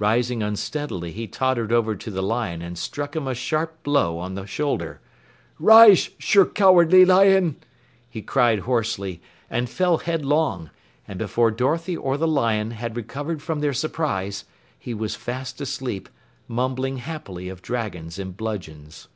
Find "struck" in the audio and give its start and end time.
2.76-3.14